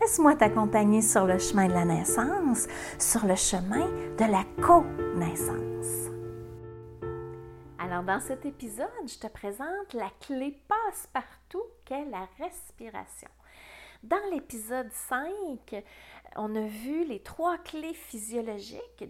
[0.00, 2.66] Laisse-moi t'accompagner sur le chemin de la naissance,
[2.98, 3.86] sur le chemin
[4.18, 6.10] de la co-naissance.
[7.78, 13.28] Alors, dans cet épisode, je te présente la clé passe-partout qu'est la respiration.
[14.02, 15.84] Dans l'épisode 5,
[16.36, 19.04] on a vu les trois clés physiologiques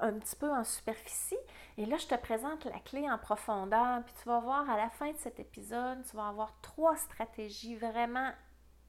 [0.00, 1.38] un petit peu en superficie.
[1.76, 4.02] Et là, je te présente la clé en profondeur.
[4.04, 7.76] Puis tu vas voir à la fin de cet épisode, tu vas avoir trois stratégies
[7.76, 8.30] vraiment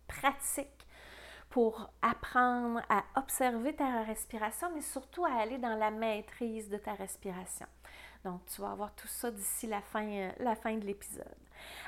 [0.08, 0.88] pratiques
[1.50, 6.94] pour apprendre à observer ta respiration, mais surtout à aller dans la maîtrise de ta
[6.94, 7.66] respiration.
[8.24, 11.26] Donc, tu vas avoir tout ça d'ici la fin, euh, la fin de l'épisode.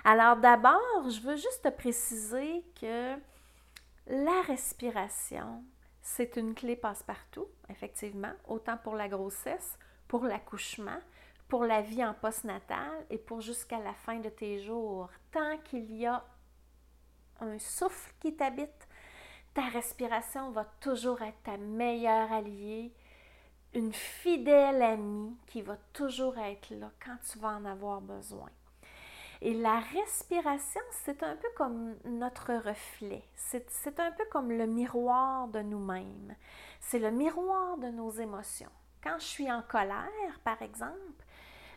[0.03, 3.15] Alors, d'abord, je veux juste te préciser que
[4.07, 5.63] la respiration,
[6.01, 9.77] c'est une clé passe-partout, effectivement, autant pour la grossesse,
[10.07, 10.99] pour l'accouchement,
[11.47, 15.09] pour la vie en postnatal et pour jusqu'à la fin de tes jours.
[15.31, 16.25] Tant qu'il y a
[17.41, 18.80] un souffle qui t'habite,
[19.53, 22.93] ta respiration va toujours être ta meilleure alliée,
[23.73, 28.49] une fidèle amie qui va toujours être là quand tu vas en avoir besoin.
[29.41, 33.23] Et la respiration, c'est un peu comme notre reflet.
[33.35, 36.35] C'est un peu comme le miroir de nous-mêmes.
[36.79, 38.69] C'est le miroir de nos émotions.
[39.03, 41.25] Quand je suis en colère, par exemple,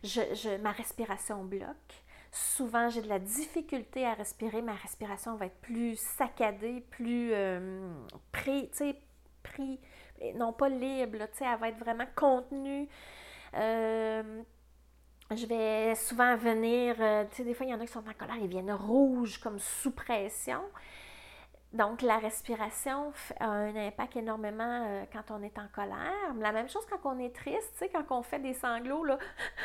[0.03, 2.04] je, ma respiration bloque
[2.35, 7.93] souvent j'ai de la difficulté à respirer, ma respiration va être plus saccadée, plus euh,
[8.33, 8.69] pris,
[10.35, 12.89] non pas libre, elle va être vraiment contenue.
[13.55, 14.43] Euh,
[15.31, 18.01] je vais souvent venir, euh, tu sais, des fois, il y en a qui sont
[18.01, 20.61] en colère, ils viennent rouges comme sous pression.
[21.75, 26.33] Donc, la respiration a un impact énormément euh, quand on est en colère.
[26.39, 29.19] La même chose quand on est triste, tu sais, quand on fait des sanglots, là,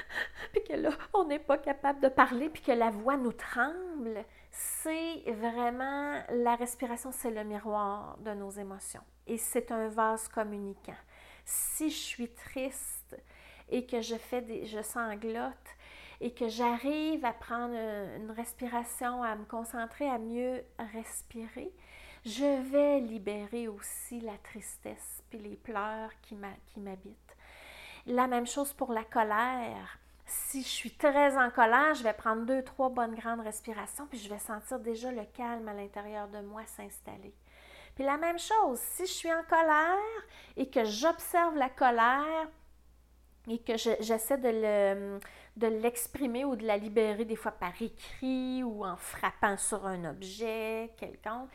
[0.52, 4.26] puis que là, on n'est pas capable de parler, puis que la voix nous tremble.
[4.50, 9.04] C'est vraiment, la respiration, c'est le miroir de nos émotions.
[9.28, 10.98] Et c'est un vase communicant.
[11.46, 13.16] Si je suis triste
[13.70, 15.54] et que je fais des, je sanglote,
[16.22, 21.72] et que j'arrive à prendre une respiration, à me concentrer, à mieux respirer,
[22.26, 27.38] je vais libérer aussi la tristesse puis les pleurs qui m'habitent.
[28.06, 30.00] La même chose pour la colère.
[30.26, 34.20] Si je suis très en colère, je vais prendre deux, trois bonnes grandes respirations, puis
[34.20, 37.34] je vais sentir déjà le calme à l'intérieur de moi s'installer.
[37.96, 39.98] Puis la même chose, si je suis en colère
[40.56, 42.48] et que j'observe la colère
[43.50, 45.20] et que j'essaie de
[45.60, 50.06] de l'exprimer ou de la libérer des fois par écrit ou en frappant sur un
[50.06, 51.50] objet quelconque,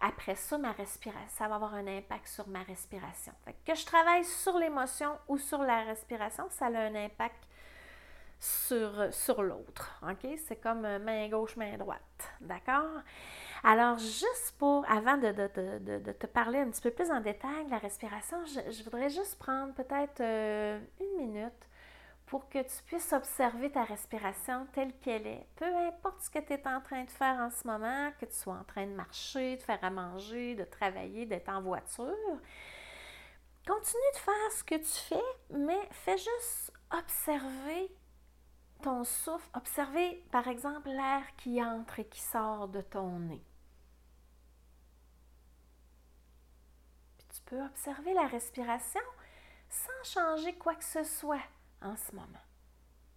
[0.00, 3.32] après ça, ma respiration, ça va avoir un impact sur ma respiration.
[3.66, 7.46] que je travaille sur l'émotion ou sur la respiration, ça a un impact
[8.38, 10.00] sur, sur l'autre.
[10.46, 12.32] C'est comme main gauche, main droite.
[12.40, 13.02] D'accord?
[13.62, 15.32] Alors, juste pour, avant de,
[16.12, 19.74] te parler un petit peu plus en détail de la respiration, je, voudrais juste prendre
[19.74, 21.68] peut-être euh, une minute
[22.24, 25.46] pour que tu puisses observer ta respiration telle qu'elle est.
[25.56, 28.34] Peu importe ce que tu es en train de faire en ce moment, que tu
[28.34, 32.14] sois en train de marcher, de faire à manger, de travailler, d'être en voiture,
[33.66, 37.92] continue de faire ce que tu fais, mais fais juste observer
[38.82, 43.44] ton souffle, observer par exemple l'air qui entre et qui sort de ton nez.
[47.18, 49.00] Puis tu observer la respiration
[49.68, 51.42] sans changer quoi que ce soit
[51.82, 52.44] en ce moment.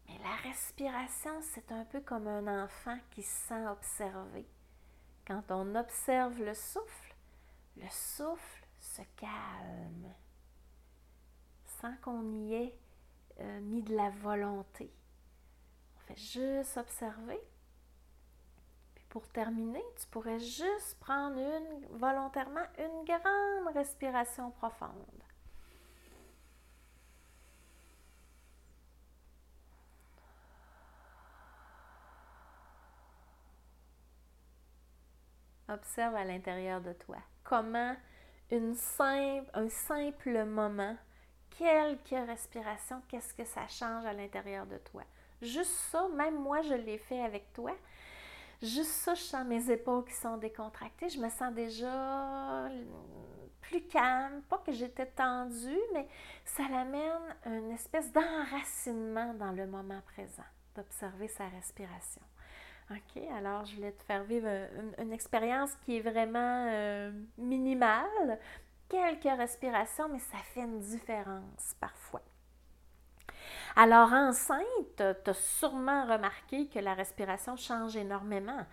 [0.07, 4.45] Mais la respiration, c'est un peu comme un enfant qui se sent observé.
[5.25, 7.15] Quand on observe le souffle,
[7.77, 10.13] le souffle se calme
[11.81, 12.77] sans qu'on y ait
[13.39, 14.91] euh, mis de la volonté.
[15.95, 17.41] On fait juste observer.
[19.13, 21.39] Pour terminer, tu pourrais juste prendre
[21.91, 24.89] volontairement une grande respiration profonde.
[35.69, 37.95] Observe à l'intérieur de toi comment
[38.49, 40.97] une simple, un simple moment,
[41.51, 45.03] quelques respirations, qu'est-ce que ça change à l'intérieur de toi.
[45.43, 47.75] Juste ça, même moi, je l'ai fait avec toi.
[48.63, 51.09] Juste ça, je sens mes épaules qui sont décontractées.
[51.09, 52.69] Je me sens déjà
[53.59, 54.41] plus calme.
[54.43, 56.07] Pas que j'étais tendue, mais
[56.45, 60.45] ça l'amène une espèce d'enracinement dans le moment présent,
[60.77, 62.21] d'observer sa respiration.
[62.89, 64.47] OK, alors je voulais te faire vivre
[64.97, 68.39] une, expérience qui est vraiment euh, minimale.
[68.87, 72.21] Quelques respirations, mais ça fait une différence parfois.
[73.75, 74.65] Alors enceinte,
[74.97, 78.65] tu as sûrement remarqué que la respiration change énormément.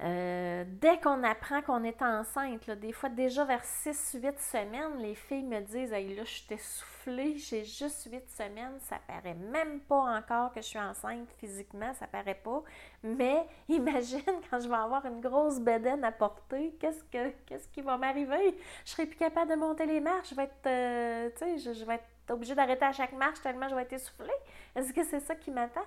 [0.00, 5.42] Euh, dès qu'on apprend qu'on est enceinte, des fois déjà vers 6-8 semaines, les filles
[5.42, 10.16] me disent Hey, là, je suis essoufflée, j'ai juste 8 semaines, ça paraît même pas
[10.16, 12.62] encore que je suis enceinte physiquement, ça paraît pas.
[13.02, 17.32] Mais imagine quand je vais avoir une grosse bedaine à porter, qu'est-ce, que,
[17.72, 18.56] qui va m'arriver?
[18.84, 21.94] Je serai plus capable de monter les marches, je vais être, euh, sais, je, vais
[21.94, 24.32] être obligée d'arrêter à chaque marche tellement je vais être essoufflée.
[24.74, 25.84] Est-ce que c'est ça qui m'attend?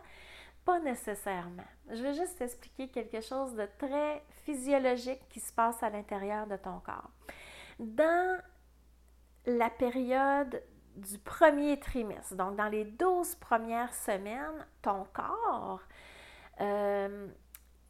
[0.65, 1.63] Pas nécessairement.
[1.89, 6.55] Je vais juste t'expliquer quelque chose de très physiologique qui se passe à l'intérieur de
[6.55, 7.09] ton corps.
[7.79, 8.39] Dans
[9.45, 10.61] la période
[10.95, 15.81] du premier trimestre, donc dans les 12 premières semaines, ton corps
[16.59, 17.27] euh,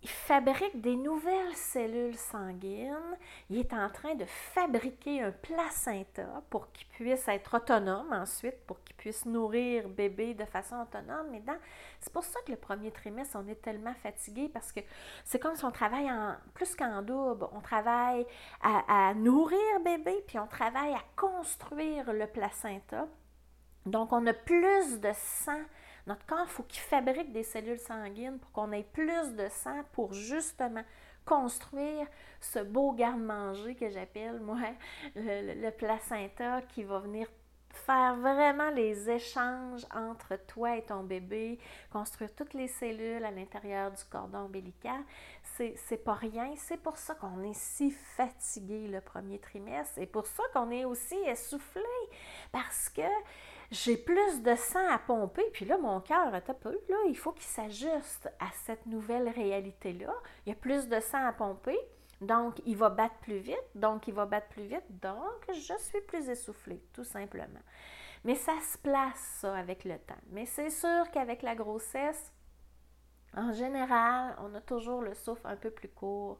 [0.03, 3.17] il fabrique des nouvelles cellules sanguines.
[3.49, 8.83] Il est en train de fabriquer un placenta pour qu'il puisse être autonome ensuite, pour
[8.83, 11.27] qu'il puisse nourrir bébé de façon autonome.
[11.31, 11.43] Mais
[11.99, 14.79] c'est pour ça que le premier trimestre, on est tellement fatigué parce que
[15.23, 16.09] c'est comme si on travaille
[16.55, 17.47] plus qu'en double.
[17.51, 18.25] On travaille
[18.63, 23.07] à, à nourrir bébé, puis on travaille à construire le placenta.
[23.85, 25.61] Donc, on a plus de sang
[26.11, 29.81] notre corps, il faut qu'il fabrique des cellules sanguines pour qu'on ait plus de sang
[29.93, 30.83] pour justement
[31.25, 32.05] construire
[32.41, 34.57] ce beau garde-manger que j'appelle, moi,
[35.15, 37.27] le, placenta qui va venir
[37.69, 41.57] faire vraiment les échanges entre toi et ton bébé,
[41.89, 45.01] construire toutes les cellules à l'intérieur du cordon ombilical,
[45.55, 46.53] c'est pas rien.
[46.57, 49.93] C'est pour ça qu'on est si fatigué le premier trimestre.
[49.95, 51.81] C'est pour ça qu'on est aussi essoufflé.
[52.51, 53.01] Parce que
[53.71, 57.17] j'ai plus de sang à pomper, puis là, mon cœur est un peu, là, il
[57.17, 60.13] faut qu'il s'ajuste à cette nouvelle réalité-là.
[60.45, 61.77] Il y a plus de sang à pomper,
[62.19, 66.01] donc il va battre plus vite, donc il va battre plus vite, donc je suis
[66.01, 67.61] plus essoufflée, tout simplement.
[68.25, 70.13] Mais ça se place, ça, avec le temps.
[70.31, 72.31] Mais c'est sûr qu'avec la grossesse,
[73.35, 76.39] en général, on a toujours le souffle un peu plus court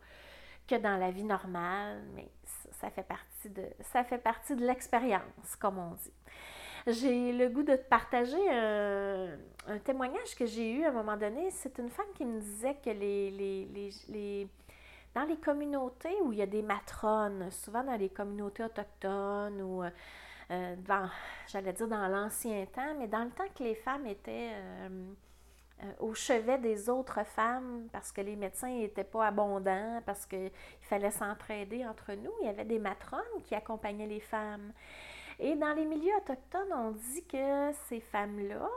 [0.68, 2.30] que dans la vie normale, mais
[2.72, 6.13] ça fait partie de, ça fait partie de l'expérience, comme on dit
[6.88, 9.30] j'ai le goût de te partager un,
[9.83, 11.50] témoignage que j'ai eu à un moment donné.
[11.51, 14.48] C'est une femme qui me disait que les,
[15.13, 19.83] dans les communautés où il y a des matrones, souvent dans les communautés autochtones ou
[19.83, 20.75] euh,
[21.48, 24.89] j'allais dire dans l'ancien temps, mais dans le temps que les femmes étaient euh,
[25.84, 30.51] euh, au chevet des autres femmes parce que les médecins n'étaient pas abondants, parce qu'il
[30.81, 34.74] fallait s'entraider entre nous, il y avait des matrones qui accompagnaient les femmes.
[35.39, 38.68] Et dans les milieux autochtones, on dit que ces femmes-là,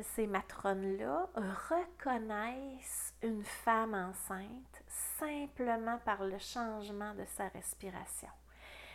[0.00, 1.28] ces matrones-là,
[1.70, 4.82] reconnaissent une femme enceinte
[5.18, 8.28] simplement par le changement de sa respiration.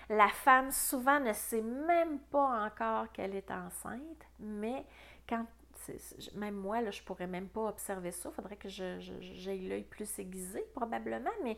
[0.09, 4.83] La femme souvent ne sait même pas encore qu'elle est enceinte, mais
[5.27, 5.45] quand
[6.35, 8.29] même moi, là, je pourrais même pas observer ça.
[8.29, 11.57] Il faudrait que j'aie l'œil plus aiguisé, probablement, mais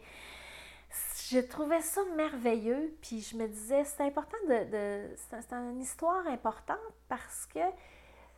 [1.32, 5.16] je trouvais ça merveilleux, puis je me disais, c'est important de...
[5.16, 7.60] c'est une histoire importante parce que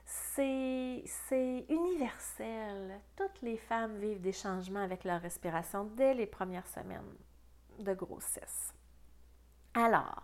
[0.05, 2.99] c'est universel.
[3.15, 7.15] Toutes les femmes vivent des changements avec leur respiration dès les premières semaines
[7.79, 8.73] de grossesse.
[9.73, 10.23] Alors,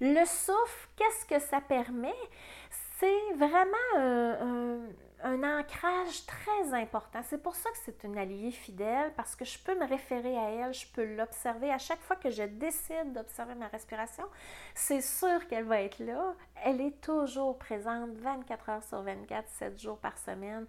[0.00, 2.14] le souffle, qu'est-ce que ça permet?
[3.00, 4.80] C'est vraiment un
[5.22, 7.20] un ancrage très important.
[7.24, 10.50] C'est pour ça que c'est une alliée fidèle, parce que je peux me référer à
[10.50, 11.70] elle, je peux l'observer.
[11.70, 14.24] À chaque fois que je décide d'observer ma respiration,
[14.74, 16.34] c'est sûr qu'elle va être là.
[16.64, 20.66] Elle est toujours présente 24 heures sur 24, 7 jours par semaine.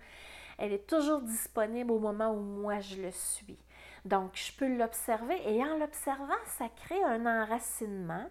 [0.58, 3.58] Elle est toujours disponible au moment où moi je le suis.
[4.04, 8.30] Donc, je peux l'observer et en l'observant, ça crée un enracinement.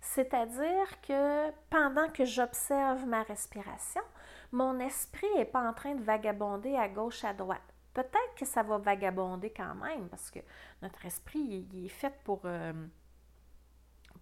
[0.00, 4.02] C'est-à-dire que pendant que j'observe ma respiration,
[4.52, 7.62] mon esprit n'est pas en train de vagabonder à gauche, à droite.
[7.94, 10.38] Peut-être que ça va vagabonder quand même, parce que
[10.82, 12.72] notre esprit il, est fait pour, euh,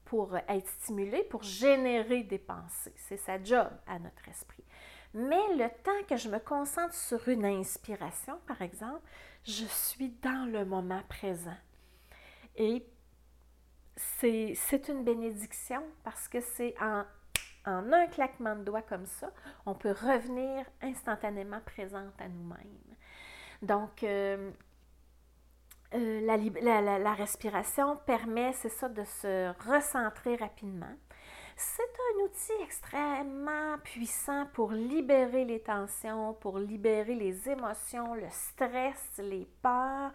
[0.05, 2.95] pour être stimulé, pour générer des pensées.
[2.97, 4.65] C'est sa job à notre esprit.
[5.13, 9.03] Mais le temps que je me concentre sur une inspiration, par exemple,
[9.45, 11.57] je suis dans le moment présent.
[12.57, 12.87] Et
[13.97, 17.05] c'est une bénédiction parce que c'est en
[17.67, 19.31] en un claquement de doigts comme ça,
[19.67, 22.97] on peut revenir instantanément présente à nous-mêmes.
[23.63, 24.51] Donc, euh,
[25.95, 30.95] euh, la, respiration permet, c'est ça, de se recentrer rapidement.
[31.57, 39.19] C'est un outil extrêmement puissant pour libérer les tensions, pour libérer les émotions, le stress,
[39.19, 40.13] les peurs.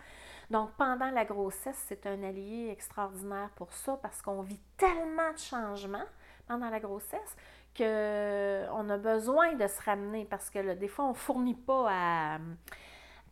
[0.52, 5.38] Donc, pendant la grossesse, c'est un allié extraordinaire pour ça parce qu'on vit tellement de
[5.38, 6.04] changements
[6.46, 7.38] pendant la grossesse
[7.74, 12.38] qu'on a besoin de se ramener parce que des fois, on ne fournit pas à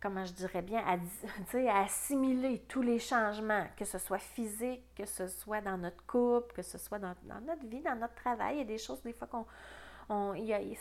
[0.00, 0.94] comment je dirais bien, à,
[1.68, 6.54] à, assimiler tous les changements, que ce soit physique, que ce soit dans notre couple,
[6.54, 8.54] que ce soit dans, notre vie, dans notre travail.
[8.54, 9.44] Il y a des choses, des fois, qu'on.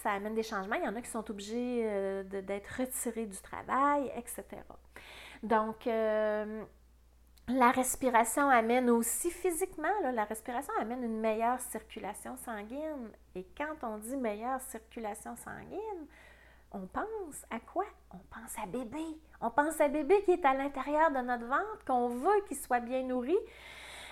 [0.01, 0.77] ça amène des changements.
[0.77, 4.45] Il y en a qui sont obligés euh, d'être retirés du travail, etc.
[5.43, 6.63] Donc, euh,
[7.47, 13.09] la respiration amène aussi physiquement, la respiration amène une meilleure circulation sanguine.
[13.35, 16.07] Et quand on dit meilleure circulation sanguine,
[16.71, 17.85] on pense à quoi?
[18.13, 19.03] On pense à bébé.
[19.41, 22.81] On pense à bébé qui est à l'intérieur de notre ventre, qu'on veut qu'il soit
[22.81, 23.37] bien nourri.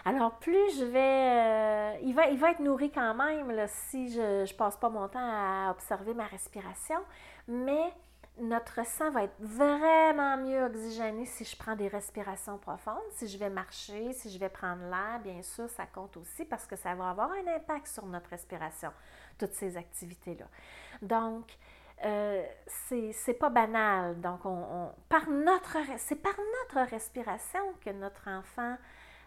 [0.06, 1.00] Alors, plus je vais.
[1.00, 5.08] Euh, il, va, il va être nourri quand même si je ne passe pas mon
[5.10, 7.00] temps à observer ma respiration,
[7.48, 7.94] mais
[8.40, 13.38] notre sang va être vraiment mieux oxygéné si je prends des respirations profondes, si je
[13.38, 16.96] vais marcher, si je vais prendre l'air, bien sûr, ça compte aussi parce que ça
[16.96, 18.92] va avoir un impact sur notre respiration,
[19.38, 20.46] toutes ces activités-là.
[21.02, 21.58] Donc,
[22.06, 24.20] euh, c'est pas banal.
[24.22, 28.78] Donc, on, par notre, c'est par notre respiration que notre enfant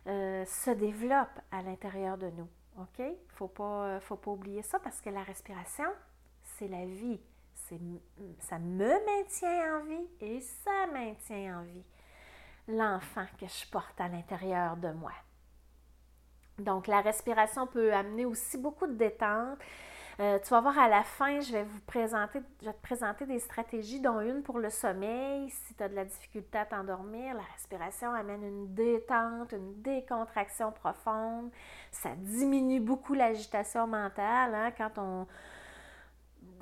[0.06, 2.48] euh, se développe à l'intérieur de nous.
[2.78, 2.98] OK?
[2.98, 5.86] Il faut pas, faut pas oublier ça parce que la respiration,
[6.42, 7.20] c'est la vie.
[8.40, 11.84] Ça me maintient en vie et ça maintient en vie
[12.68, 15.12] l'enfant que je porte à l'intérieur de moi.
[16.58, 19.58] Donc, la respiration peut amener aussi beaucoup de détente.
[20.20, 23.24] Euh, tu vas voir à la fin, je vais vous présenter, je vais te présenter
[23.24, 25.48] des stratégies, dont une pour le sommeil.
[25.48, 30.72] Si tu as de la difficulté à t'endormir, la respiration amène une détente, une décontraction
[30.72, 31.50] profonde.
[31.90, 35.26] Ça diminue beaucoup l'agitation mentale hein, quand on,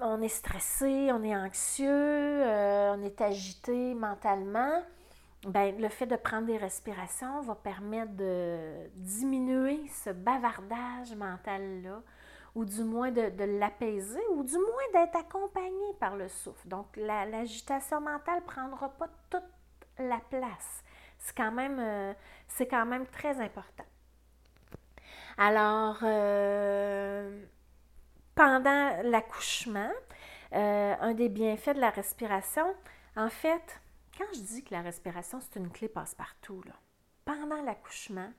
[0.01, 4.83] on est stressé, on est anxieux, euh, on est agité mentalement.
[5.47, 12.03] Ben, le fait de prendre des respirations va permettre de diminuer ce bavardage mental-là
[12.55, 16.67] ou du moins de, l'apaiser, ou du moins d'être accompagné par le souffle.
[16.67, 19.43] Donc, l'agitation mentale ne prendra pas toute
[19.99, 20.83] la place.
[21.19, 23.85] C'est quand, même, euh, très important.
[25.37, 27.45] Alors, euh,
[28.39, 29.91] pendant l'accouchement,
[30.53, 32.73] euh, un des bienfaits de la respiration,
[33.17, 33.81] en fait,
[34.17, 36.63] quand je dis que la respiration, c'est une clé passe-partout,
[37.25, 38.31] pendant l'accouchement,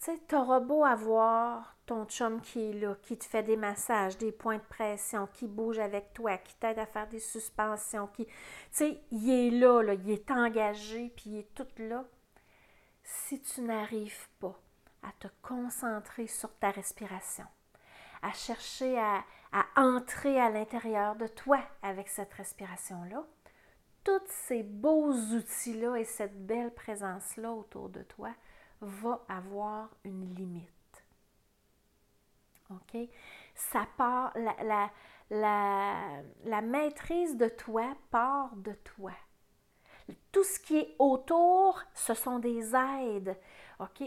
[0.00, 4.32] tu sais, beau avoir ton chum qui est là, qui te fait des massages, des
[4.32, 8.32] points de pression, qui bouge avec toi, qui t'aide à faire des suspensions, qui, tu
[8.72, 12.04] sais, il est là, il est engagé, puis il est tout là.
[13.04, 14.58] Si tu n'arrives pas
[15.04, 17.46] à te concentrer sur ta respiration,
[18.22, 19.24] à chercher à,
[19.76, 23.24] entrer à l'intérieur de toi avec cette respiration-là,
[24.04, 28.30] tous ces beaux outils-là et cette belle présence-là autour de toi
[28.80, 30.68] va avoir une limite.
[32.70, 32.96] OK?
[33.54, 34.90] Ça part, la,
[35.30, 39.12] la, la, maîtrise de toi part de toi.
[40.32, 43.36] Tout ce qui est autour, ce sont des aides?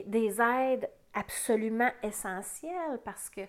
[0.06, 3.42] Des aides absolument essentielles parce que,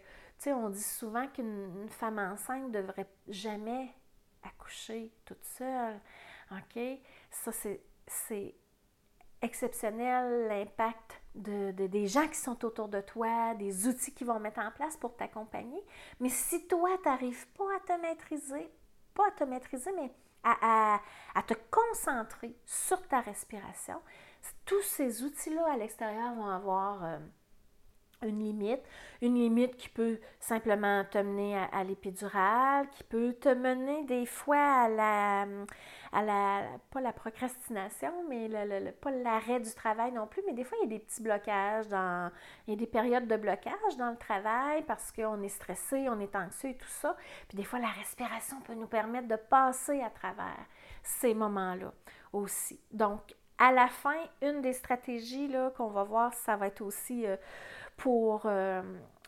[0.46, 3.94] on dit souvent qu'une femme enceinte ne devrait jamais
[4.42, 6.00] accoucher toute seule,
[6.50, 6.78] OK?
[7.30, 7.52] Ça,
[8.06, 8.54] c'est
[9.42, 14.60] exceptionnel l'impact de, des gens qui sont autour de toi, des outils qu'ils vont mettre
[14.60, 15.82] en place pour t'accompagner.
[16.20, 18.70] Mais si toi, tu n'arrives pas à te maîtriser,
[19.14, 20.12] pas à te maîtriser, mais
[20.44, 21.00] à,
[21.46, 24.00] te concentrer sur ta respiration,
[24.64, 27.04] tous ces outils-là à l'extérieur vont avoir...
[27.04, 27.18] Euh,
[28.24, 28.82] une limite,
[29.22, 34.84] une limite qui peut simplement te mener à, l'épidurale, qui peut te mener des fois
[34.84, 35.42] à la,
[36.12, 40.64] à la pas la procrastination, mais le, pas l'arrêt du travail non plus, mais des
[40.64, 42.30] fois il y a des petits blocages, dans,
[42.66, 46.20] il y a des périodes de blocage dans le travail parce qu'on est stressé, on
[46.20, 47.16] est anxieux et tout ça.
[47.48, 50.66] Puis des fois la respiration peut nous permettre de passer à travers
[51.02, 51.92] ces moments-là
[52.32, 52.80] aussi.
[52.90, 57.36] Donc, à la fin, une des stratégies qu'on va voir, ça va être aussi euh,
[57.96, 58.82] pour, euh,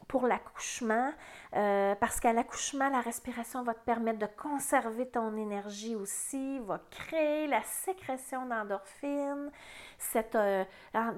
[0.09, 1.11] pour l'accouchement,
[1.55, 6.83] euh, parce qu'à l'accouchement, la respiration va te permettre de conserver ton énergie aussi, va
[6.91, 9.51] créer la sécrétion d'endorphines.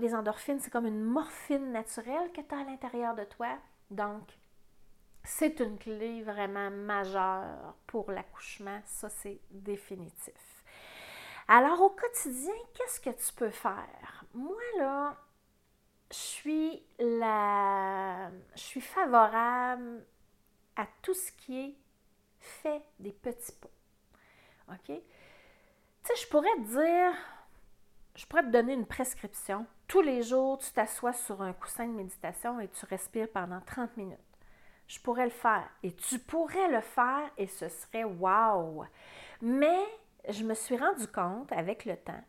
[0.00, 3.48] les endorphines, c'est comme une morphine naturelle que tu as à l'intérieur de toi.
[3.90, 4.22] Donc,
[5.24, 10.47] c'est une clé vraiment majeure pour l'accouchement, ça c'est définitif.
[11.48, 14.24] Alors au quotidien, qu'est-ce que tu peux faire?
[14.34, 15.16] Moi là,
[16.10, 18.30] je suis, la...
[18.54, 20.04] je suis favorable
[20.76, 21.74] à tout ce qui est
[22.38, 24.74] fait des petits pas.
[24.74, 24.86] OK?
[24.86, 24.94] Tu
[26.02, 27.12] sais, je pourrais te dire,
[28.14, 29.66] je pourrais te donner une prescription.
[29.86, 33.96] Tous les jours, tu t'assois sur un coussin de méditation et tu respires pendant 30
[33.96, 34.18] minutes.
[34.86, 38.84] Je pourrais le faire et tu pourrais le faire et ce serait wow.
[39.40, 39.86] Mais
[40.28, 42.22] je me suis rendu compte avec le temps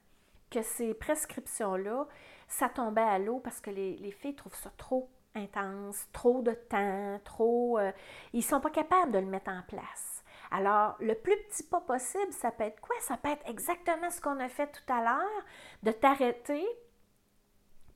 [0.49, 2.07] que ces prescriptions-là,
[2.47, 7.19] ça tombait à l'eau parce que les, filles trouvent ça trop intense, trop de temps,
[7.23, 7.77] trop...
[7.77, 7.91] Euh,
[8.33, 10.23] ils ne sont pas capables de le mettre en place.
[10.51, 12.95] Alors, le plus petit pas possible, ça peut être quoi?
[13.01, 15.45] Ça peut être exactement ce qu'on a fait tout à l'heure,
[15.83, 16.65] de t'arrêter,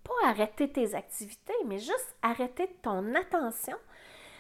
[0.03, 3.77] pas arrêter tes activités, mais juste arrêter ton attention,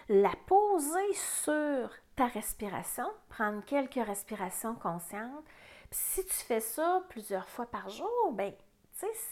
[0.09, 5.45] la poser sur ta respiration, prendre quelques respirations conscientes.
[5.91, 8.53] si tu fais ça plusieurs fois par jour, ben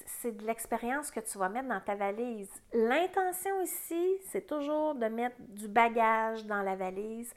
[0.05, 2.49] c'est de l'expérience que tu vas mettre dans ta valise.
[2.73, 7.33] L'intention ici, c'est toujours de mettre du bagage dans la valise.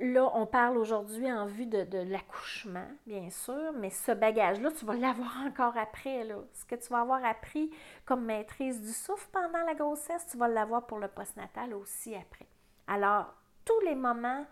[0.00, 4.94] Là, on parle aujourd'hui en vue de, l'accouchement, bien sûr, mais ce bagage-là, tu vas
[4.94, 6.24] l'avoir encore après.
[6.24, 6.36] Là.
[6.54, 7.70] Ce que tu vas avoir appris
[8.06, 12.46] comme maîtrise du souffle pendant la grossesse, tu vas l'avoir pour le postnatal aussi après.
[12.86, 14.46] Alors, tous les moments,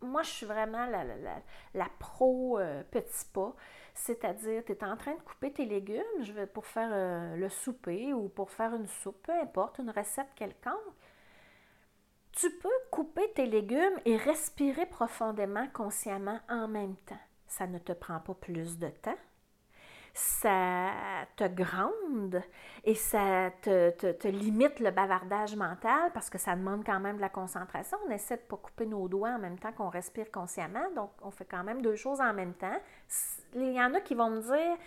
[0.00, 3.54] moi, je suis vraiment la, pro euh, petit pas.
[3.94, 8.12] C'est-à-dire, tu es en train de couper tes légumes je pour faire euh, le souper
[8.12, 10.74] ou pour faire une soupe, peu importe, une recette quelconque.
[12.32, 17.18] Tu peux couper tes légumes et respirer profondément, consciemment en même temps.
[17.46, 19.16] Ça ne te prend pas plus de temps,
[20.16, 20.92] ça
[21.36, 22.42] te gronde
[22.84, 27.28] et ça te, limite le bavardage mental parce que ça demande quand même de la
[27.28, 27.98] concentration.
[28.06, 31.10] On essaie de ne pas couper nos doigts en même temps qu'on respire consciemment, donc
[31.20, 32.80] on fait quand même deux choses en même temps.
[33.54, 34.78] Il y en a qui vont me dire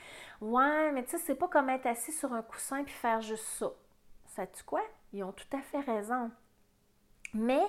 [0.41, 3.45] Ouais, mais tu sais, c'est pas comme être assis sur un coussin puis faire juste
[3.45, 3.69] ça.
[4.25, 4.81] Sais-tu quoi?
[5.13, 6.31] Ils ont tout à fait raison.
[7.35, 7.61] Mais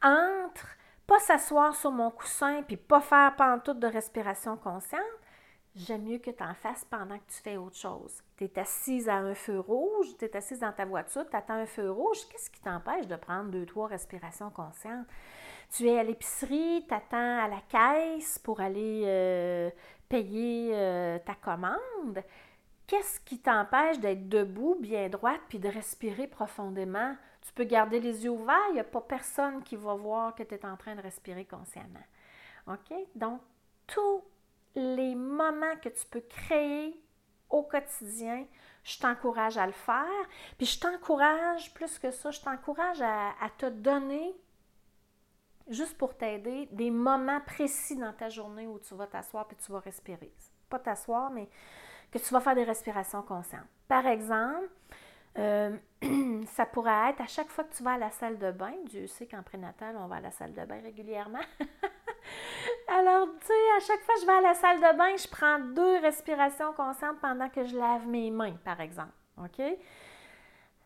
[0.00, 0.68] entre
[1.08, 5.02] pas s'asseoir sur mon coussin puis pas faire pantoute de respiration consciente,
[5.74, 8.22] j'aime mieux que tu en fasses pendant que tu fais autre chose.
[8.36, 11.54] Tu es assise à un feu rouge, tu es assise dans ta voiture, tu attends
[11.54, 12.18] un feu rouge.
[12.30, 15.06] Qu'est-ce qui t'empêche de prendre deux, trois respirations conscientes?
[15.70, 19.70] Tu es à l'épicerie, tu attends à la caisse pour aller euh,
[20.08, 22.22] payer euh, ta commande.
[22.86, 27.16] Qu'est-ce qui t'empêche d'être debout, bien droite, puis de respirer profondément?
[27.40, 30.42] Tu peux garder les yeux ouverts, il n'y a pas personne qui va voir que
[30.42, 32.04] tu es en train de respirer consciemment.
[32.66, 32.94] OK?
[33.14, 33.40] Donc,
[33.86, 34.22] tout
[34.74, 37.00] les moments que tu peux créer
[37.50, 38.46] au quotidien,
[38.82, 40.28] je t'encourage à le faire.
[40.58, 44.34] Puis je t'encourage, plus que ça, je t'encourage à, te donner,
[45.68, 49.72] juste pour t'aider, des moments précis dans ta journée où tu vas t'asseoir puis tu
[49.72, 50.32] vas respirer.
[50.68, 51.48] Pas t'asseoir, mais
[52.10, 53.66] que tu vas faire des respirations conscientes.
[53.88, 54.68] Par exemple,
[55.38, 55.76] euh,
[56.46, 59.06] ça pourrait être à chaque fois que tu vas à la salle de bain, Dieu
[59.06, 61.40] sait qu'en prénatal, on va à la salle de bain régulièrement.
[62.88, 65.28] Alors, tu sais, à chaque fois que je vais à la salle de bain, je
[65.28, 69.12] prends deux respirations conscientes pendant que je lave mes mains, par exemple.
[69.42, 69.62] OK?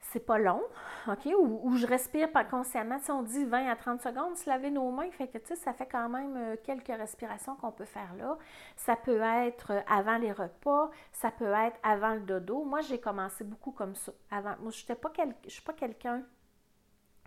[0.01, 0.63] C'est pas long,
[1.07, 1.27] OK?
[1.39, 2.99] Ou, je respire pas consciemment.
[2.99, 5.57] Si on dit 20 à 30 secondes, se laver nos mains, fait que, tu sais,
[5.57, 8.39] ça fait quand même euh, quelques respirations qu'on peut faire là.
[8.77, 12.65] Ça peut être euh, avant les repas, ça peut être avant le dodo.
[12.65, 14.13] Moi, j'ai commencé beaucoup comme ça.
[14.31, 16.23] Moi, je ne suis pas quelqu'un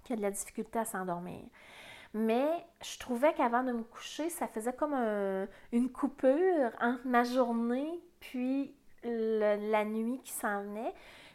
[0.04, 1.44] qui a de la difficulté à s'endormir.
[2.14, 4.94] Mais je trouvais qu'avant de me coucher, ça faisait comme
[5.72, 10.94] une coupure entre ma journée puis la nuit qui s'en venait.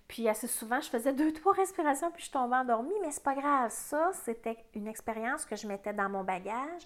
[0.09, 3.35] Puis assez souvent, je faisais deux, trois respirations, puis je tombais endormie, mais c'est pas
[3.35, 3.71] grave.
[3.71, 6.83] Ça, c'était une expérience que je mettais dans mon bagage.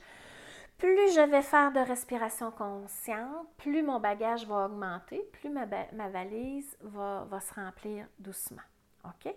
[0.78, 6.74] Plus je vais faire de respiration consciente, plus mon bagage va augmenter, plus ma, valise
[6.80, 8.62] va, va, se remplir doucement.
[9.04, 9.34] OK?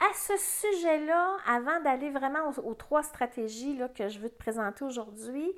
[0.00, 5.52] À ce sujet-là, avant d'aller vraiment aux, trois stratégies que je veux te présenter aujourd'hui,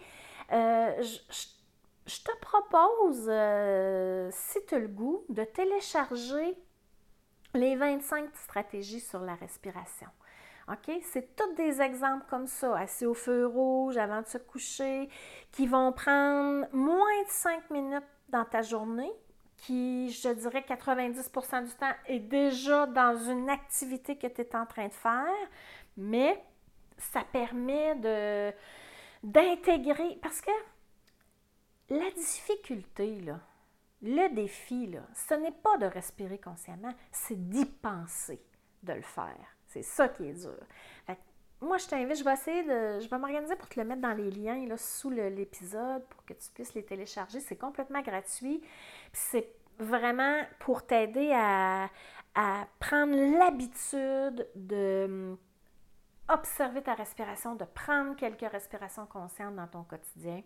[0.53, 6.57] euh, je, te propose, euh, si tu as le goût, de télécharger
[7.55, 10.09] les 25 stratégies sur la respiration.
[10.69, 10.93] OK?
[11.03, 15.09] C'est tous des exemples comme ça, assis au feu rouge, avant de se coucher,
[15.53, 19.13] qui vont prendre moins de 5 minutes dans ta journée,
[19.63, 24.67] qui, je dirais, 90% du temps est déjà dans une activité que tu es en
[24.67, 25.49] train de faire,
[25.97, 26.43] mais
[26.99, 28.53] ça permet de
[29.23, 30.51] d'intégrer parce que
[31.91, 33.21] la difficulté
[34.03, 38.43] le défi ce n'est pas de respirer consciemment, c'est d'y penser
[38.83, 39.57] de le faire.
[39.69, 40.59] C'est ça qui est dur.
[41.63, 43.01] Moi, je t'invite, je vais essayer de.
[43.01, 46.35] Je vais m'organiser pour te le mettre dans les liens là, sous l'épisode pour que
[46.35, 47.41] tu puisses les télécharger.
[47.41, 48.63] C'est complètement gratuit.
[49.13, 51.89] c'est vraiment pour t'aider à,
[52.79, 55.37] prendre l'habitude de
[56.29, 60.43] observer ta respiration, de prendre quelques respirations conscientes dans ton quotidien.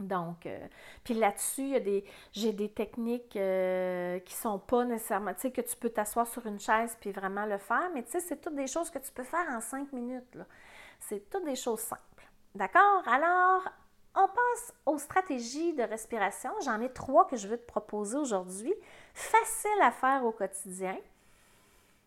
[0.00, 0.66] Donc, euh,
[1.02, 1.76] puis là-dessus,
[2.32, 6.46] j'ai des techniques euh, qui sont pas nécessairement, tu sais, que tu peux t'asseoir sur
[6.46, 9.10] une chaise puis vraiment le faire, mais tu sais, c'est toutes des choses que tu
[9.10, 10.38] peux faire en cinq minutes.
[11.00, 12.02] C'est toutes des choses simples.
[12.54, 13.02] D'accord?
[13.08, 13.62] Alors,
[14.14, 16.50] on passe aux stratégies de respiration.
[16.64, 18.74] J'en ai trois que je veux te proposer aujourd'hui.
[19.14, 20.96] Facile à faire au quotidien.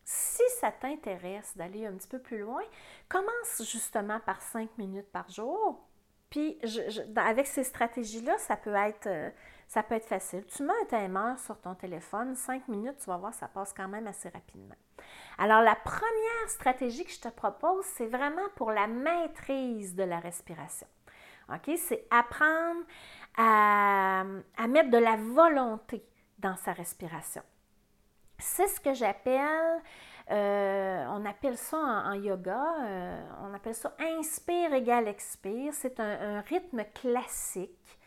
[0.04, 2.64] Si ça t'intéresse d'aller un petit peu plus loin,
[3.08, 5.80] commence justement par cinq minutes par jour.
[6.32, 6.58] Puis,
[7.16, 9.30] avec ces stratégies-là, ça peut être euh,
[9.68, 10.44] ça peut être facile.
[10.48, 13.88] Tu mets un timer sur ton téléphone, cinq minutes, tu vas voir, ça passe quand
[13.88, 14.76] même assez rapidement.
[15.38, 20.20] Alors, la première stratégie que je te propose, c'est vraiment pour la maîtrise de la
[20.20, 20.88] respiration.
[21.48, 21.72] OK?
[21.78, 22.82] C'est apprendre
[23.38, 24.26] à,
[24.68, 26.04] mettre de la volonté
[26.38, 27.44] dans sa respiration.
[28.40, 29.82] C'est ce que j'appelle,
[30.32, 35.74] euh, on appelle ça en, yoga, euh, on appelle ça inspire égale expire.
[35.74, 38.00] C'est un, rythme classique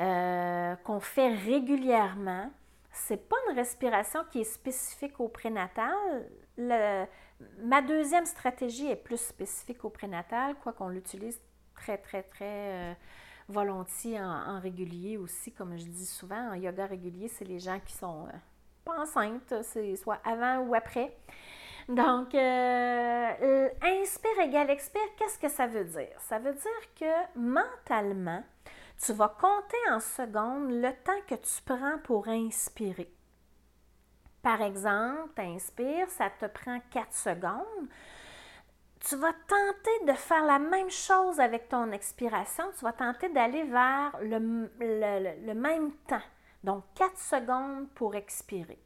[0.00, 2.50] euh, qu'on fait régulièrement.
[2.90, 5.94] C'est pas une respiration qui est spécifique au prénatal.
[6.58, 11.40] ma deuxième stratégie est plus spécifique au prénatal, quoi qu'on l'utilise
[11.74, 12.96] très, très, très
[13.48, 16.50] volontiers en, régulier aussi, comme je dis souvent.
[16.50, 18.28] En yoga régulier, c'est les gens qui sont
[18.84, 21.16] pas enceintes, c'est soit avant ou après.
[21.88, 26.14] Donc, euh, inspire égale expire, qu'est-ce que ça veut dire?
[26.20, 28.42] Ça veut dire que mentalement,
[29.04, 33.12] tu vas compter en secondes le temps que tu prends pour inspirer.
[34.42, 37.88] Par exemple, tu inspires, ça te prend 4 secondes.
[39.00, 42.64] Tu vas tenter de faire la même chose avec ton expiration.
[42.78, 46.22] Tu vas tenter d'aller vers le même temps.
[46.64, 48.78] Donc, 4 secondes pour expirer.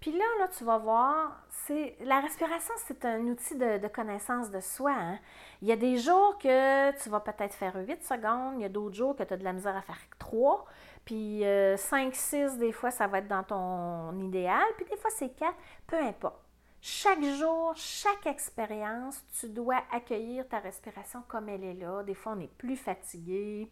[0.00, 4.60] Puis là, là, tu vas voir, c'est la respiration, c'est un outil de, connaissance de
[4.60, 4.92] soi.
[4.92, 5.18] Hein.
[5.60, 8.70] Il y a des jours que tu vas peut-être faire 8 secondes, il y a
[8.70, 10.64] d'autres jours que tu as de la misère à faire 3,
[11.04, 15.10] puis 5, euh, 6, des fois, ça va être dans ton idéal, puis des fois,
[15.10, 15.54] c'est 4,
[15.86, 16.40] peu importe.
[16.80, 22.02] Chaque jour, chaque expérience, tu dois accueillir ta respiration comme elle est là.
[22.02, 23.70] Des fois, on est plus fatigué.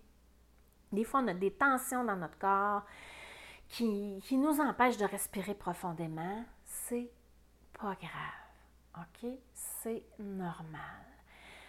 [0.92, 2.83] Des fois, on a des tensions dans notre corps
[3.68, 7.11] qui, nous empêche de respirer profondément, c'est
[7.78, 8.98] pas grave.
[8.98, 9.31] OK?
[9.54, 10.83] C'est normal.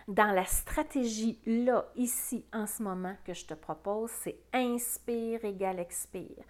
[0.08, 5.80] Dans la stratégie là, ici, en ce moment que je te propose, c'est inspire égale
[5.80, 6.44] expire.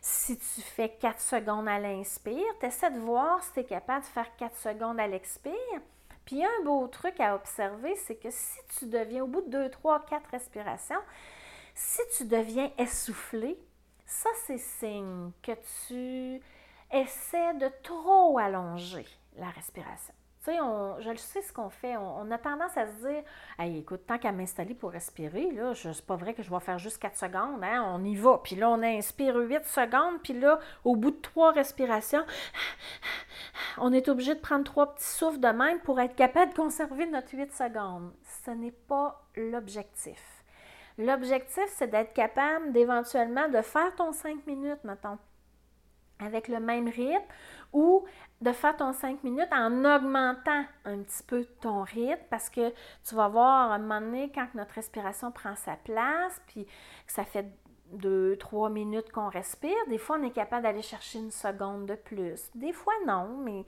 [0.00, 4.04] Si tu fais 4 secondes à l'inspire, tu essaies de voir si tu es capable
[4.04, 5.80] de faire 4 secondes à l'expire.
[6.24, 9.70] Puis un beau truc à observer, c'est que si tu deviens, au bout de 2,
[9.70, 11.02] 3, 4 respirations,
[11.74, 13.58] si tu deviens essoufflé,
[14.10, 15.52] ça, c'est signe que
[15.86, 16.42] tu
[16.90, 20.12] essaies de trop allonger la respiration.
[20.44, 21.96] Tu sais, je le sais ce qu'on fait.
[21.96, 23.22] On, a tendance à se dire
[23.60, 26.98] écoute, tant qu'à m'installer pour respirer, là, c'est pas vrai que je vais faire juste
[26.98, 28.40] 4 secondes, hein, on y va.
[28.42, 32.24] Puis là, on inspire 8 secondes, puis là, au bout de 3 respirations,
[33.78, 37.06] on est obligé de prendre 3 petits souffles de même pour être capable de conserver
[37.06, 38.12] notre 8 secondes.
[38.44, 40.39] Ce n'est pas l'objectif.
[41.00, 45.16] L'objectif, c'est d'être capable d'éventuellement de faire ton 5 minutes, mettons,
[46.18, 47.24] avec le même rythme
[47.72, 48.04] ou
[48.42, 52.70] de faire ton 5 minutes en augmentant un petit peu ton rythme parce que
[53.08, 57.12] tu vas voir à un moment donné quand notre respiration prend sa place, puis que
[57.12, 57.46] ça fait
[57.94, 62.50] 2-3 minutes qu'on respire, des fois on est capable d'aller chercher une seconde de plus.
[62.54, 63.64] Des fois non, mais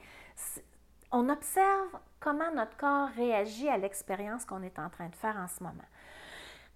[1.11, 5.49] on observe comment notre corps réagit à l'expérience qu'on est en train de faire en
[5.49, 5.83] ce moment.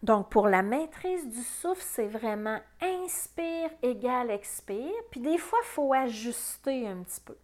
[0.02, 4.92] Donc, pour la maîtrise du souffle, c'est vraiment inspire égale expire.
[5.11, 7.37] Puis des fois, il faut ajuster un petit peu.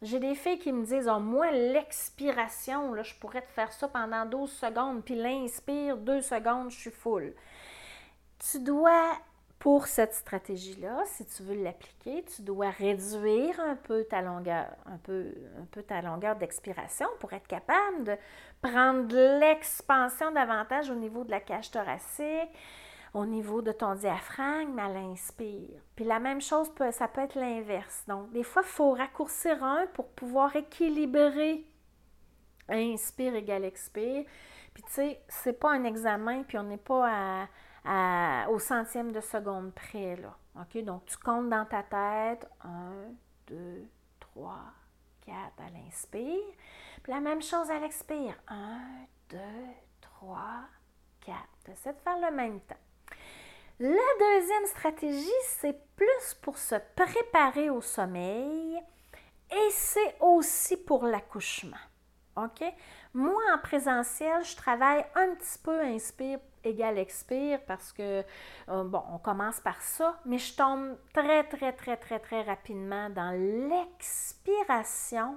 [0.00, 4.26] J'ai des filles qui me disent, oh, moi, l'expiration, je pourrais te faire ça pendant
[4.26, 7.32] 12 secondes, puis l'inspire, 2 secondes, je suis full.
[8.50, 9.12] Tu dois
[9.60, 14.96] pour cette stratégie-là, si tu veux l'appliquer, tu dois réduire un peu ta longueur, un
[14.96, 18.16] peu, un peu ta longueur d'expiration pour être capable de
[18.62, 22.48] prendre l'expansion davantage au niveau de la cage thoracique,
[23.12, 25.82] au niveau de ton diaphragme à l'inspire.
[25.96, 28.04] Puis la même chose, ça peut être l'inverse.
[28.08, 31.66] Donc, des fois, il faut raccourcir un pour pouvoir équilibrer
[32.68, 34.24] inspire égale expire.
[34.72, 37.48] Puis tu sais, c'est pas un examen, puis on n'est pas
[38.48, 40.16] au centième de seconde près.
[40.16, 40.34] Là.
[40.60, 40.82] OK?
[40.82, 42.68] Donc, tu comptes dans ta tête 1,
[43.48, 43.84] 2,
[44.20, 44.56] 3,
[45.26, 46.54] 4 à l'inspire.
[47.08, 48.34] La même chose à l'expire.
[48.48, 48.56] 1,
[49.30, 49.38] 2,
[50.00, 50.38] 3,
[51.26, 51.36] 4.
[51.72, 52.76] Essaie de faire le même temps.
[53.80, 58.80] La deuxième stratégie, c'est plus pour se préparer au sommeil
[59.50, 61.78] Et c'est aussi pour l'accouchement.
[62.36, 62.62] OK?
[63.14, 68.22] Moi, en présentiel, je travaille un petit peu inspire égale expire parce que,
[68.68, 73.10] euh, bon, on commence par ça, mais je tombe très, très, très, très, très rapidement
[73.10, 75.36] dans l'expiration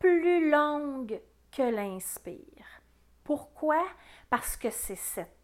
[0.00, 1.20] plus longue
[1.52, 2.66] que l'inspire.
[3.22, 3.84] Pourquoi?
[4.30, 5.36] Parce que c'est cette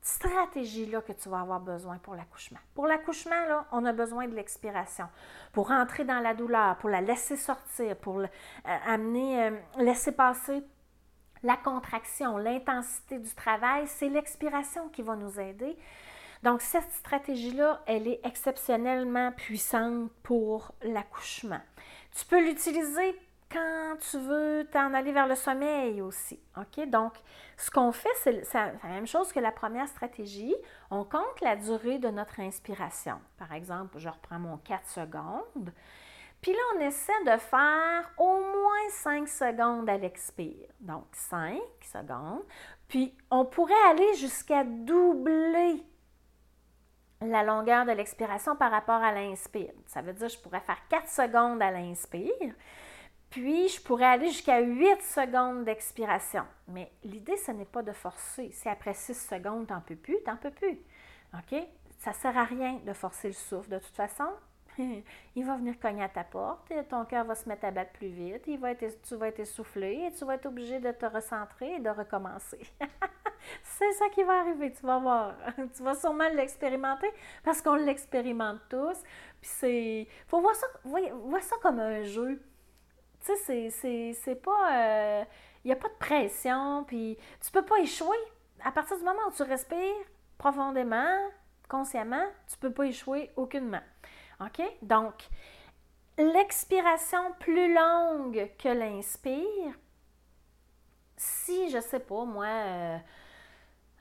[0.00, 2.58] stratégie-là que tu vas avoir besoin pour l'accouchement.
[2.74, 5.08] Pour l'accouchement, on a besoin de l'expiration.
[5.52, 8.26] Pour entrer dans la douleur, pour la laisser sortir, pour euh,
[8.64, 10.64] amener, euh, laisser passer
[11.44, 15.76] la contraction, l'intensité du travail, c'est l'expiration qui va nous aider.
[16.42, 21.60] Donc, cette stratégie-là, elle est exceptionnellement puissante pour l'accouchement.
[22.16, 23.16] Tu peux l'utiliser
[23.52, 26.40] quand tu veux t'en aller vers le sommeil aussi.
[26.56, 26.88] OK?
[26.88, 27.12] Donc,
[27.56, 30.54] ce qu'on fait, c'est la même chose que la première stratégie.
[30.90, 33.20] On compte la durée de notre inspiration.
[33.38, 35.72] Par exemple, je reprends mon 4 secondes.
[36.40, 40.68] Puis là, on essaie de faire au moins 5 secondes à l'expire.
[40.80, 42.42] Donc, 5 secondes.
[42.88, 45.84] Puis, on pourrait aller jusqu'à doubler
[47.20, 49.72] la longueur de l'expiration par rapport à l'inspire.
[49.86, 52.54] Ça veut dire que je pourrais faire 4 secondes à l'inspire.
[53.32, 56.44] Puis, je pourrais aller jusqu'à 8 secondes d'expiration.
[56.68, 58.50] Mais l'idée, ce n'est pas de forcer.
[58.52, 60.78] Si après 6 secondes, tu n'en peux plus, tu n'en peux plus.
[61.32, 61.58] OK?
[61.98, 63.70] Ça ne sert à rien de forcer le souffle.
[63.70, 64.28] De toute façon,
[64.78, 67.92] il va venir cogner à ta porte et ton cœur va se mettre à battre
[67.92, 68.42] plus vite.
[68.48, 71.76] Il va être, tu vas être essoufflé et tu vas être obligé de te recentrer
[71.76, 72.60] et de recommencer.
[73.62, 75.36] c'est ça qui va arriver, tu vas voir.
[75.74, 77.08] tu vas sûrement l'expérimenter
[77.42, 79.02] parce qu'on l'expérimente tous.
[79.40, 80.06] Puis c'est.
[80.26, 82.38] faut voir ça, voir ça comme un jeu.
[83.24, 83.36] Tu
[83.70, 84.72] sais, c'est pas.
[84.72, 85.24] Euh,
[85.64, 88.16] il n'y a pas de pression, puis tu peux pas échouer.
[88.64, 90.06] À partir du moment où tu respires
[90.38, 91.18] profondément,
[91.68, 93.82] consciemment, tu peux pas échouer aucunement.
[94.40, 94.60] OK?
[94.82, 95.14] Donc,
[96.18, 99.78] l'expiration plus longue que l'inspire,
[101.16, 102.98] si, je sais pas, moi, euh,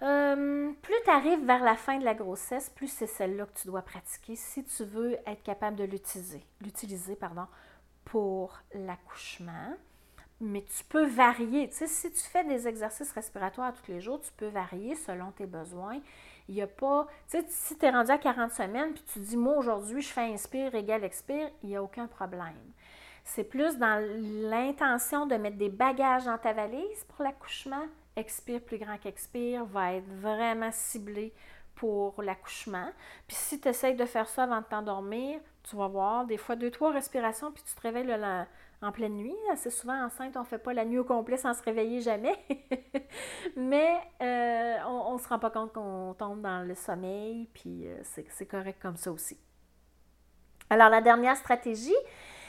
[0.02, 3.68] euh, plus tu arrives vers la fin de la grossesse, plus c'est celle-là que tu
[3.68, 7.46] dois pratiquer si tu veux être capable de l'utiliser, l'utiliser pardon,
[8.06, 9.76] pour l'accouchement.
[10.40, 11.70] Mais tu peux varier.
[11.70, 15.32] Tu sais, si tu fais des exercices respiratoires tous les jours, tu peux varier selon
[15.32, 16.00] tes besoins.
[16.50, 17.08] Il n'y a pas.
[17.30, 20.10] Tu sais, si tu es rendu à 40 semaines puis tu dis, moi, aujourd'hui, je
[20.10, 22.58] fais inspire égale expire, il n'y a aucun problème.
[23.24, 24.04] C'est plus dans
[24.50, 27.86] l'intention de mettre des bagages dans ta valise pour l'accouchement.
[28.16, 31.34] Expire plus grand qu'expire va être vraiment ciblé
[31.76, 32.90] pour l'accouchement.
[33.28, 36.56] Puis si tu essayes de faire ça avant de t'endormir, tu vas voir des fois
[36.56, 38.46] deux, trois respirations, puis tu te réveilles le,
[38.82, 39.36] en pleine nuit.
[39.52, 42.36] Assez souvent, enceinte, on ne fait pas la nuit au complet sans se réveiller jamais.
[43.56, 48.02] Mais euh, on ne se rend pas compte qu'on tombe dans le sommeil, puis euh,
[48.04, 49.38] c'est correct comme ça aussi.
[50.70, 51.96] Alors, la dernière stratégie,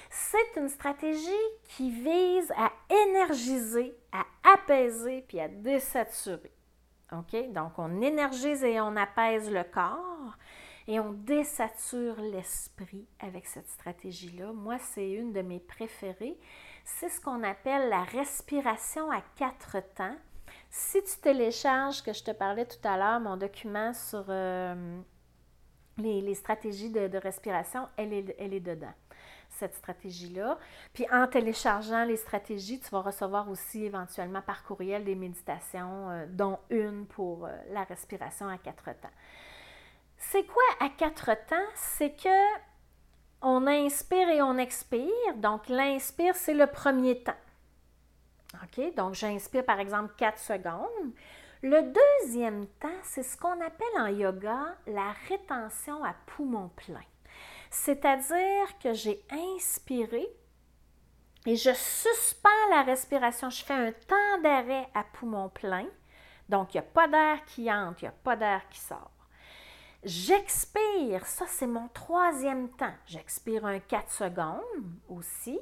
[0.08, 1.30] c'est une stratégie
[1.64, 2.70] qui vise à
[3.06, 6.52] énergiser, à apaiser, puis à désaturer.
[7.52, 10.36] Donc, on énergise et on apaise le corps
[10.88, 14.52] et on désature l'esprit avec cette stratégie-là.
[14.52, 16.38] Moi, c'est une de mes préférées.
[16.84, 20.16] C'est ce qu'on appelle la respiration à quatre temps.
[20.70, 25.00] Si tu télécharges, que je te parlais tout à l'heure, mon document sur euh,
[25.98, 28.94] les, stratégies de, respiration, elle est dedans
[29.62, 30.58] cette stratégie-là.
[30.92, 36.26] Puis en téléchargeant les stratégies, tu vas recevoir aussi éventuellement par courriel des méditations, euh,
[36.28, 39.16] dont une pour euh, la respiration à quatre temps.
[40.18, 41.70] C'est quoi à quatre temps?
[41.76, 42.60] C'est que
[43.40, 45.36] on inspire et on expire.
[45.36, 47.32] Donc, l'inspire, c'est le premier temps.
[48.62, 48.94] OK?
[48.94, 51.12] Donc, j'inspire par exemple 4 secondes.
[51.62, 57.04] Le deuxième temps, c'est ce qu'on appelle en yoga la rétention à poumon plein.
[57.72, 60.28] C'est-à-dire que j'ai inspiré
[61.46, 63.48] et je suspends la respiration.
[63.48, 65.86] Je fais un temps d'arrêt à poumon plein.
[66.50, 69.10] Donc, il n'y a pas d'air qui entre, il n'y a pas d'air qui sort.
[70.04, 72.94] J'expire, ça c'est mon troisième temps.
[73.06, 74.60] J'expire un 4 secondes
[75.08, 75.58] aussi.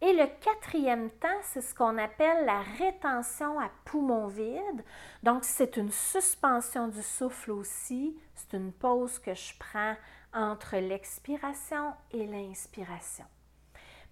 [0.00, 4.82] Et le quatrième temps, c'est ce qu'on appelle la rétention à poumon vide.
[5.22, 8.18] Donc, c'est une suspension du souffle aussi.
[8.34, 9.94] C'est une pause que je prends
[10.34, 13.24] entre l'expiration et l'inspiration.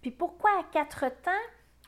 [0.00, 1.30] Puis pourquoi à quatre temps?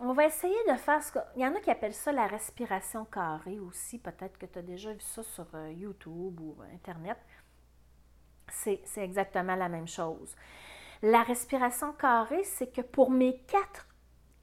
[0.01, 1.19] On va essayer de faire ce que...
[1.37, 3.99] Il y en a qui appellent ça la respiration carrée aussi.
[3.99, 7.19] Peut-être que tu as déjà vu ça sur euh, YouTube ou Internet
[8.55, 10.35] c'est exactement la même chose.
[11.03, 13.87] La respiration carrée, c'est que pour mes quatre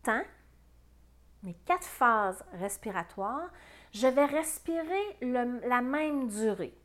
[0.04, 0.24] temps,
[1.44, 3.50] mes quatre phases respiratoires,
[3.92, 6.78] je vais respirer la même durée.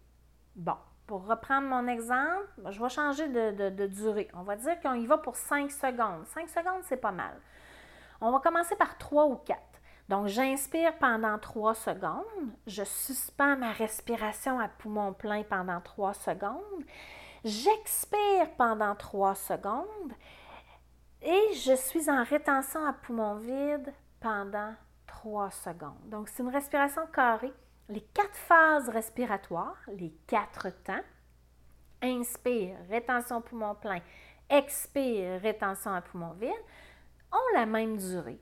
[0.55, 4.29] Bon, Pour reprendre mon exemple, je vais changer de, durée.
[4.35, 6.27] On va dire qu'on y va pour 5 secondes.
[6.27, 7.41] 5 secondes, c'est pas mal.
[8.21, 9.61] On va commencer par 3 ou 4.
[10.09, 12.51] Donc, j'inspire pendant 3 secondes.
[12.67, 16.85] Je suspends ma respiration à poumon plein pendant 3 secondes.
[17.45, 20.13] J'expire pendant 3 secondes.
[21.23, 24.75] Et je suis en rétention à poumon vide pendant
[25.07, 26.09] 3 secondes.
[26.09, 27.53] Donc, c'est une respiration carrée.
[27.89, 31.03] Les quatre phases respiratoires, les quatre temps.
[32.03, 34.01] Inspire, rétention poumon plein.
[34.49, 36.51] Expire, rétention à poumon vide,
[37.33, 38.41] ont la même durée.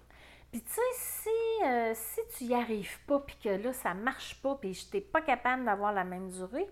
[0.51, 1.95] Puis tu sais, si, euh,
[2.37, 5.21] tu n'y arrives pas, puis que là, ça ne marche pas, puis je n'étais pas
[5.21, 6.69] capable d'avoir la même durée,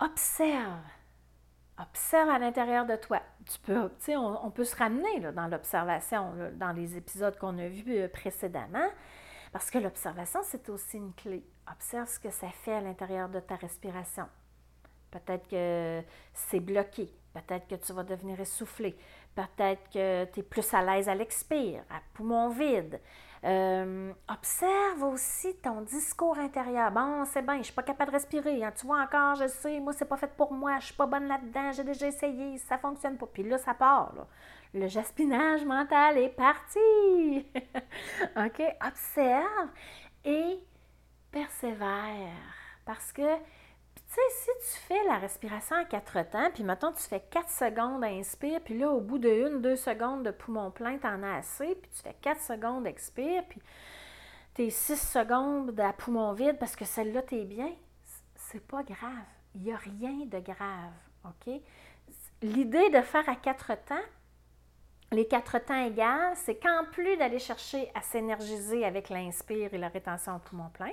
[0.00, 0.80] observe.
[1.78, 3.20] Observe à l'intérieur de toi.
[3.50, 7.68] Tu peux, tu sais, on, peut se ramener dans l'observation, dans les épisodes qu'on a
[7.68, 8.88] vus euh, précédemment,
[9.52, 11.44] parce que l'observation, c'est aussi une clé.
[11.70, 14.26] Observe ce que ça fait à l'intérieur de ta respiration.
[15.10, 17.12] Peut-être que c'est bloqué.
[17.34, 18.96] Peut-être que tu vas devenir essoufflé.
[19.34, 23.00] Peut-être que tu es plus à l'aise à l'expire, à poumon vide.
[23.44, 26.90] Euh, observe aussi ton discours intérieur.
[26.92, 28.62] Bon, c'est bien, je suis pas capable de respirer.
[28.62, 28.72] Hein.
[28.78, 31.26] Tu vois encore, je sais, moi, c'est pas fait pour moi, je suis pas bonne
[31.26, 33.26] là-dedans, j'ai déjà essayé, ça fonctionne pas.
[33.26, 34.12] Puis là, ça part.
[34.74, 36.78] Le jaspinage mental est parti.
[38.36, 38.62] OK?
[38.86, 39.68] Observe
[40.24, 40.58] et
[41.30, 42.32] persévère.
[42.84, 43.36] Parce que
[43.94, 47.50] tu sais, si tu fais la respiration à quatre temps, puis maintenant tu fais quatre
[47.50, 51.06] secondes à inspire, puis là, au bout de une, deux secondes de poumon plein, tu
[51.06, 53.62] en as assez, puis tu fais quatre secondes expire, puis
[54.52, 57.72] tes six secondes à poumon vide parce que celle-là, tu es bien,
[58.36, 59.24] c'est pas grave.
[59.54, 60.92] Il n'y a rien de grave,
[61.24, 61.54] OK?
[62.42, 64.04] L'idée de faire à quatre temps,
[65.12, 69.88] les quatre temps égales, c'est qu'en plus d'aller chercher à s'énergiser avec l'inspire et la
[69.88, 70.92] rétention au poumon plein,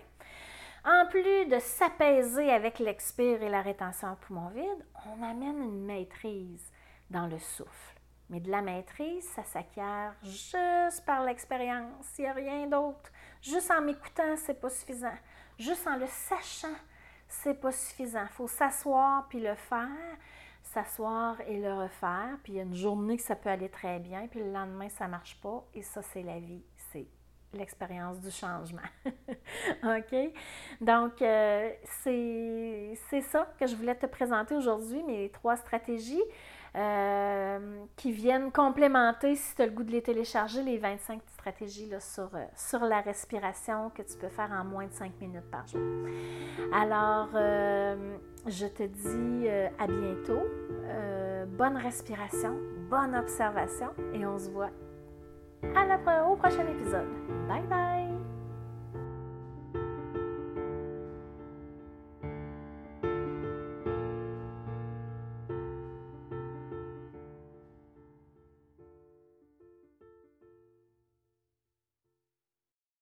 [0.85, 5.85] en plus de s'apaiser avec l'expire et la rétention en poumon vide, on amène une
[5.85, 6.71] maîtrise
[7.09, 7.99] dans le souffle.
[8.29, 12.05] Mais de la maîtrise, ça s'acquiert juste par l'expérience.
[12.17, 13.11] Il n'y a rien d'autre.
[13.41, 15.17] Juste en m'écoutant, c'est pas suffisant.
[15.57, 16.75] Juste en le sachant,
[17.27, 18.23] c'est pas suffisant.
[18.23, 20.17] Il faut s'asseoir puis le faire,
[20.73, 22.37] s'asseoir et le refaire.
[22.43, 24.89] Puis il y a une journée que ça peut aller très bien, puis le lendemain,
[24.89, 25.65] ça marche pas.
[25.73, 26.63] Et ça, c'est la vie.
[26.91, 27.07] C'est
[27.53, 28.81] l'expérience du changement.
[29.83, 30.33] OK?
[30.81, 31.71] Donc, euh,
[32.03, 36.23] c'est ça que je voulais te présenter aujourd'hui, mes trois stratégies
[36.75, 41.89] euh, qui viennent complémenter, si tu as le goût de les télécharger, les 25 stratégies
[41.99, 45.67] sur, euh, sur la respiration que tu peux faire en moins de 5 minutes par
[45.67, 45.81] jour.
[46.73, 50.43] Alors, je te dis à bientôt.
[51.57, 52.55] bonne respiration,
[52.89, 54.69] bonne observation et on se voit
[56.29, 57.07] au prochain épisode.
[57.47, 58.18] Bye bye!